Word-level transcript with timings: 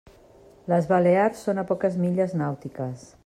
Les 0.71 0.87
Balears 0.93 1.45
són 1.49 1.63
a 1.63 1.67
poques 1.73 2.01
milles 2.07 2.35
nàutiques. 2.43 3.07